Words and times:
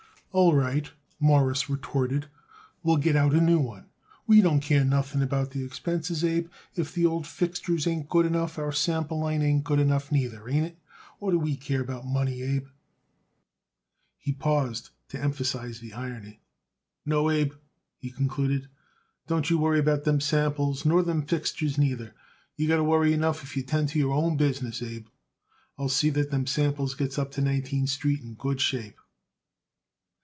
"All 0.33 0.55
right," 0.55 0.89
Morris 1.19 1.69
retorted, 1.69 2.27
"we'll 2.83 2.95
get 2.95 3.17
out 3.17 3.33
a 3.33 3.41
new 3.41 3.59
one. 3.59 3.87
We 4.25 4.39
don't 4.39 4.61
care 4.61 4.85
nothing 4.85 5.21
about 5.21 5.51
the 5.51 5.61
expenses, 5.65 6.23
Abe. 6.23 6.47
If 6.73 6.93
the 6.93 7.05
old 7.05 7.27
fixtures 7.27 7.85
ain't 7.85 8.07
good 8.07 8.25
enough 8.25 8.57
our 8.57 8.71
sample 8.71 9.19
line 9.19 9.41
ain't 9.41 9.65
good 9.65 9.77
enough, 9.77 10.09
neither. 10.09 10.47
Ain't 10.47 10.67
it? 10.67 10.77
What 11.19 11.31
do 11.31 11.39
we 11.39 11.57
care 11.57 11.81
about 11.81 12.05
money, 12.05 12.41
Abe?" 12.43 12.67
He 14.17 14.31
paused 14.31 14.91
to 15.09 15.19
emphasize 15.21 15.81
the 15.81 15.91
irony. 15.93 16.39
"No, 17.05 17.29
Abe," 17.29 17.51
he 17.97 18.09
concluded, 18.09 18.69
"don't 19.27 19.49
you 19.49 19.57
worry 19.57 19.79
about 19.79 20.05
them 20.05 20.21
samples, 20.21 20.85
nor 20.85 21.03
them 21.03 21.25
fixtures, 21.25 21.77
neither. 21.77 22.15
You 22.55 22.69
got 22.69 22.81
worry 22.85 23.11
enough 23.11 23.43
if 23.43 23.57
you 23.57 23.63
tend 23.63 23.89
to 23.89 23.99
your 23.99 24.13
own 24.13 24.37
business, 24.37 24.81
Abe. 24.81 25.07
I'll 25.77 25.89
see 25.89 26.09
that 26.11 26.31
them 26.31 26.47
samples 26.47 26.93
gets 26.95 27.19
up 27.19 27.31
to 27.31 27.41
Nineteenth 27.41 27.89
Street 27.89 28.21
in 28.21 28.35
good 28.35 28.61
shape." 28.61 28.97